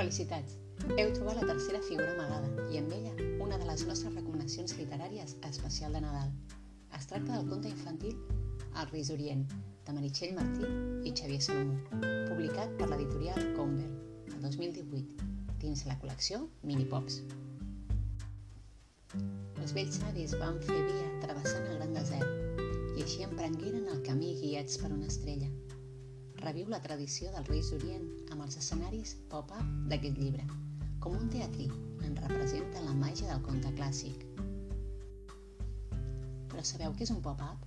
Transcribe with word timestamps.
Felicitats! 0.00 0.54
Heu 0.96 1.10
trobat 1.12 1.36
la 1.36 1.46
tercera 1.50 1.78
figura 1.84 2.12
amagada 2.14 2.62
i 2.72 2.78
amb 2.80 2.92
ella 2.96 3.10
una 3.44 3.58
de 3.60 3.66
les 3.68 3.82
nostres 3.84 4.14
recomanacions 4.14 4.72
literàries 4.78 5.34
especial 5.48 5.92
de 5.92 6.00
Nadal. 6.00 6.30
Es 6.96 7.04
tracta 7.10 7.34
del 7.34 7.50
conte 7.50 7.68
infantil 7.68 8.14
El 8.80 8.88
Ris 8.94 9.10
Orient, 9.12 9.42
de 9.84 9.96
Meritxell 9.98 10.32
Martí 10.38 10.70
i 11.04 11.12
Xavier 11.20 11.42
Salomó, 11.44 11.76
publicat 12.30 12.72
per 12.78 12.88
l'editorial 12.88 13.52
Comber 13.58 13.90
el 14.30 14.38
2018, 14.46 15.28
dins 15.66 15.84
la 15.90 15.98
col·lecció 16.00 16.46
Minipops. 16.70 17.20
Els 19.20 19.76
vells 19.76 20.00
savis 20.00 20.32
van 20.40 20.62
fer 20.64 20.80
via 20.80 21.12
travessant 21.26 21.68
el 21.74 21.76
gran 21.76 21.92
desert 22.00 22.64
i 22.96 23.04
així 23.04 23.28
emprengueren 23.28 23.92
el 23.92 24.00
camí 24.08 24.32
guiats 24.40 24.80
per 24.80 24.94
una 24.96 25.12
estrella– 25.12 25.52
Reviu 26.40 26.70
la 26.72 26.78
tradició 26.80 27.30
del 27.34 27.44
Reis 27.44 27.68
Orient 27.76 28.04
amb 28.32 28.40
els 28.46 28.54
escenaris 28.56 29.10
pop-up 29.28 29.72
d'aquest 29.90 30.16
llibre, 30.22 30.46
com 31.04 31.16
un 31.18 31.26
teatrí 31.34 31.66
en 32.06 32.14
representa 32.16 32.84
la 32.86 32.94
màgia 32.96 33.28
del 33.28 33.42
conte 33.44 33.72
clàssic. 33.76 34.22
Però 36.48 36.64
sabeu 36.64 36.96
què 36.96 37.04
és 37.04 37.12
un 37.12 37.20
pop-up? 37.26 37.66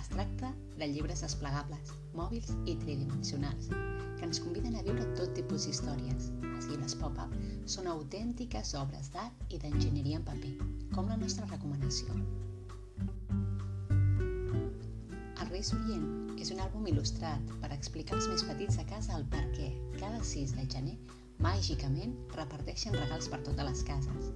Es 0.00 0.12
tracta 0.12 0.50
de 0.76 0.90
llibres 0.92 1.24
desplegables, 1.24 1.94
mòbils 2.18 2.52
i 2.68 2.76
tridimensionals, 2.84 3.72
que 3.72 4.28
ens 4.28 4.42
conviden 4.44 4.76
a 4.76 4.84
viure 4.84 5.08
tot 5.16 5.32
tipus 5.40 5.64
d'històries. 5.64 6.28
Els 6.50 6.68
llibres 6.68 6.98
pop-up 7.00 7.32
són 7.76 7.88
autèntiques 7.94 8.76
obres 8.84 9.08
d'art 9.16 9.48
i 9.48 9.64
d'enginyeria 9.64 10.20
en 10.20 10.28
paper, 10.28 10.54
com 10.92 11.08
la 11.08 11.16
nostra 11.24 11.48
recomanació. 11.48 12.20
El 15.60 15.64
Reis 15.64 15.76
Orient 15.76 16.38
és 16.40 16.50
un 16.54 16.60
àlbum 16.64 16.86
il·lustrat 16.88 17.50
per 17.60 17.68
explicar 17.74 18.14
als 18.16 18.28
més 18.32 18.44
petits 18.48 18.78
de 18.80 18.84
casa 18.88 19.12
el 19.18 19.26
per 19.34 19.42
què 19.52 19.66
cada 19.98 20.22
6 20.24 20.54
de 20.56 20.62
gener 20.72 20.94
màgicament 21.44 22.14
reparteixen 22.32 22.96
regals 22.96 23.28
per 23.28 23.42
totes 23.44 23.66
les 23.68 23.82
cases. 23.90 24.30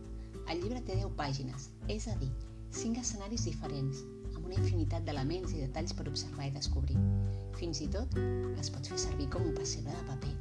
El 0.52 0.60
llibre 0.60 0.82
té 0.84 0.98
10 0.98 1.14
pàgines, 1.16 1.70
és 1.94 2.04
a 2.12 2.18
dir, 2.20 2.28
5 2.76 3.00
escenaris 3.00 3.46
diferents, 3.48 4.02
amb 4.34 4.42
una 4.42 4.58
infinitat 4.58 5.06
d'elements 5.08 5.54
i 5.56 5.62
detalls 5.62 5.96
per 5.96 6.04
observar 6.12 6.50
i 6.50 6.52
descobrir. 6.58 7.00
Fins 7.56 7.80
i 7.80 7.88
tot 7.94 8.18
es 8.60 8.68
pot 8.74 8.92
fer 8.92 9.00
servir 9.06 9.30
com 9.32 9.48
un 9.48 9.56
pessebre 9.56 9.96
de 9.96 10.04
paper. 10.10 10.34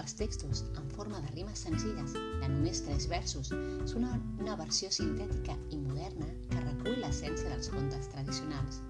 Els 0.00 0.16
textos, 0.16 0.64
en 0.80 0.88
forma 0.96 1.20
de 1.26 1.34
rimes 1.34 1.66
senzilles, 1.66 2.16
de 2.16 2.48
només 2.48 2.80
tres 2.88 3.04
versos, 3.12 3.52
són 3.92 4.08
una 4.40 4.56
versió 4.64 4.88
sintètica 4.88 5.60
i 5.68 5.82
moderna 5.84 6.30
que 6.48 6.64
recull 6.70 7.04
l'essència 7.04 7.52
dels 7.52 7.68
contes 7.76 8.08
tradicionals. 8.14 8.80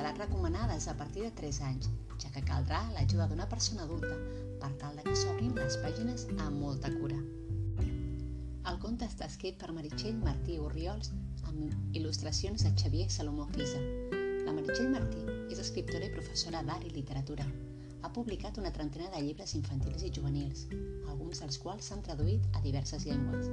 L'edat 0.00 0.16
recomanada 0.16 0.76
és 0.80 0.86
a 0.88 0.94
partir 0.96 1.26
de 1.26 1.30
3 1.38 1.56
anys, 1.68 1.88
ja 2.22 2.30
que 2.32 2.40
caldrà 2.48 2.78
l'ajuda 2.94 3.26
d'una 3.28 3.46
persona 3.50 3.82
adulta 3.84 4.14
per 4.62 4.70
tal 4.80 4.96
de 4.96 5.04
que 5.04 5.12
s'obrin 5.22 5.52
les 5.58 5.76
pàgines 5.82 6.24
amb 6.44 6.56
molta 6.62 6.88
cura. 6.94 7.18
El 8.70 8.80
conte 8.80 9.04
està 9.04 9.28
escrit 9.28 9.60
per 9.60 9.68
Meritxell 9.76 10.16
Martí 10.22 10.56
Orriols 10.56 11.12
amb 11.52 11.92
il·lustracions 12.00 12.64
de 12.64 12.72
Xavier 12.80 13.10
Salomó 13.12 13.44
Fisa. 13.52 13.84
La 14.48 14.56
Meritxell 14.56 14.88
Martí 14.96 15.20
és 15.52 15.60
escriptora 15.68 16.08
i 16.08 16.16
professora 16.16 16.64
d'art 16.64 16.88
i 16.88 16.96
literatura. 16.96 17.44
Ha 18.00 18.14
publicat 18.16 18.56
una 18.64 18.72
trentena 18.72 19.12
de 19.12 19.20
llibres 19.20 19.52
infantils 19.60 20.08
i 20.08 20.14
juvenils, 20.16 20.64
alguns 21.12 21.44
dels 21.44 21.60
quals 21.60 21.92
s'han 21.92 22.06
traduït 22.08 22.48
a 22.56 22.64
diverses 22.64 23.04
llengües. 23.04 23.52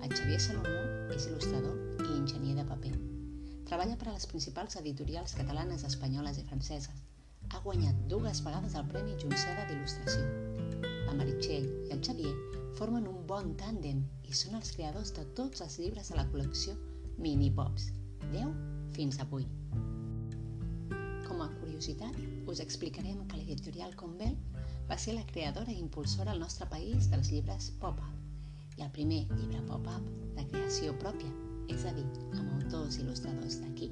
El 0.00 0.16
Xavier 0.16 0.40
Salomó 0.40 0.84
és 1.12 1.28
il·lustrador 1.28 2.06
i 2.08 2.14
enginyer 2.22 2.62
de 2.62 2.70
paper. 2.76 3.11
Treballa 3.72 3.94
per 3.96 4.10
a 4.10 4.12
les 4.12 4.26
principals 4.28 4.74
editorials 4.76 5.32
catalanes, 5.32 5.82
espanyoles 5.88 6.36
i 6.36 6.42
franceses 6.44 6.98
ha 7.56 7.60
guanyat 7.64 8.00
dues 8.10 8.42
vegades 8.44 8.74
el 8.76 8.84
Premi 8.90 9.14
Junceda 9.22 9.62
d'Il·lustració. 9.64 10.26
La 11.06 11.14
Meritxell 11.16 11.70
i 11.88 11.94
el 11.94 12.02
Xavier 12.04 12.32
formen 12.76 13.06
un 13.08 13.22
bon 13.30 13.54
tàndem 13.62 14.02
i 14.28 14.36
són 14.36 14.58
els 14.58 14.74
creadors 14.76 15.14
de 15.16 15.24
tots 15.38 15.64
els 15.64 15.78
llibres 15.80 16.10
de 16.12 16.18
la 16.18 16.26
col·lecció 16.34 16.74
Mini 17.16 17.48
Pops, 17.60 17.86
10 18.34 18.50
fins 18.98 19.16
avui. 19.24 19.46
Com 21.24 21.40
a 21.40 21.48
curiositat, 21.54 22.18
us 22.52 22.60
explicarem 22.66 23.22
que 23.30 23.40
l'editorial 23.40 23.96
Convel 24.02 24.36
va 24.90 24.98
ser 25.06 25.16
la 25.16 25.24
creadora 25.32 25.72
i 25.72 25.80
impulsora 25.80 26.36
al 26.36 26.44
nostre 26.44 26.68
país 26.74 27.08
dels 27.14 27.32
llibres 27.32 27.70
pop-up 27.80 28.76
i 28.76 28.84
el 28.84 28.92
primer 29.00 29.22
llibre 29.32 29.64
pop-up 29.72 30.12
de 30.36 30.44
creació 30.52 30.92
pròpia, 31.00 31.32
és 31.70 31.84
a 31.86 31.92
dir, 31.96 32.06
amb 32.38 32.48
autors 32.56 32.98
il·lustradors 33.02 33.60
d'aquí, 33.62 33.90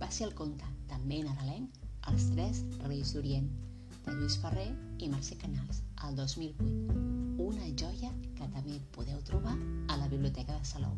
va 0.00 0.10
ser 0.10 0.28
el 0.28 0.34
conte 0.38 0.68
també 0.90 1.20
nadalenc 1.24 1.80
els 2.10 2.30
tres 2.32 2.62
Reis 2.86 3.12
d'Orient, 3.14 3.48
de 4.04 4.14
Lluís 4.16 4.36
Ferrer 4.42 4.68
i 5.04 5.08
Mercè 5.12 5.36
Canals, 5.40 5.82
el 6.06 6.16
2008. 6.16 7.08
Una 7.44 7.66
joia 7.82 8.10
que 8.38 8.48
també 8.54 8.78
podeu 8.96 9.20
trobar 9.28 9.56
a 9.88 9.98
la 10.00 10.08
Biblioteca 10.12 10.56
de 10.56 10.64
Salou. 10.68 10.96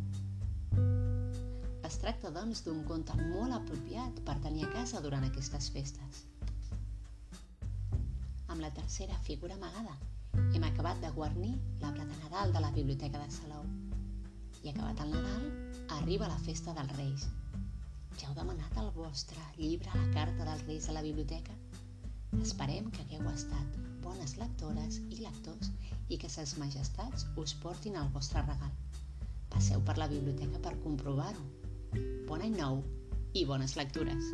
Es 1.86 1.98
tracta, 2.02 2.30
doncs, 2.34 2.62
d'un 2.66 2.84
conte 2.88 3.16
molt 3.20 3.56
apropiat 3.56 4.22
per 4.26 4.38
tenir 4.44 4.64
a 4.66 4.70
casa 4.76 5.02
durant 5.04 5.26
aquestes 5.26 5.68
festes. 5.74 6.22
Amb 8.46 8.60
la 8.62 8.70
tercera 8.78 9.18
figura 9.26 9.58
amagada, 9.58 9.96
hem 10.54 10.64
acabat 10.68 11.02
de 11.02 11.10
guarnir 11.16 11.52
l'arbre 11.82 12.06
de 12.06 12.16
Nadal 12.22 12.52
de 12.54 12.64
la 12.64 12.70
Biblioteca 12.78 13.20
de 13.20 13.30
Salou. 13.34 13.66
I 14.62 14.70
acabat 14.72 15.04
el 15.04 15.12
Nadal, 15.16 15.46
arriba 15.98 16.28
la 16.28 16.38
festa 16.47 16.75
dels 16.76 16.97
Reis, 16.97 17.26
ja 18.19 18.28
heu 18.28 18.34
demanat 18.36 18.76
el 18.82 18.91
vostre 18.97 19.42
llibre 19.58 19.92
la 19.94 20.08
carta 20.14 20.47
dels 20.48 20.64
Reis 20.69 20.88
a 20.88 20.97
la 20.97 21.04
biblioteca? 21.04 21.54
Esperem 22.41 22.91
que 22.91 23.04
hagueu 23.04 23.28
estat 23.32 23.80
bones 24.04 24.36
lectores 24.41 25.00
i 25.10 25.20
lectors 25.20 25.72
i 26.08 26.19
que 26.22 26.31
ses 26.32 26.56
majestats 26.60 27.26
us 27.44 27.56
portin 27.64 27.98
el 28.02 28.12
vostre 28.16 28.44
regal. 28.47 28.72
Passeu 29.52 29.84
per 29.88 29.98
la 30.00 30.08
biblioteca 30.12 30.62
per 30.69 30.78
comprovar-ho. 30.86 31.44
Bon 32.28 32.41
any 32.41 32.56
nou 32.56 32.81
i 33.32 33.44
bones 33.48 33.76
lectures! 33.81 34.32